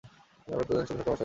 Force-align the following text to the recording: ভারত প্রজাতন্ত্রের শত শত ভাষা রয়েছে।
ভারত 0.49 0.65
প্রজাতন্ত্রের 0.67 0.85
শত 0.87 0.89
শত 0.89 0.97
ভাষা 0.99 1.09
রয়েছে। 1.09 1.19